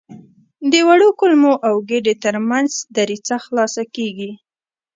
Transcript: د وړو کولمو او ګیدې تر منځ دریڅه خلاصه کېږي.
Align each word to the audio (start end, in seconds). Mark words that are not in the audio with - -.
د 0.71 0.73
وړو 0.87 1.09
کولمو 1.19 1.53
او 1.67 1.75
ګیدې 1.89 2.13
تر 2.23 2.35
منځ 2.49 2.71
دریڅه 2.95 3.37
خلاصه 3.45 3.83
کېږي. 3.95 4.31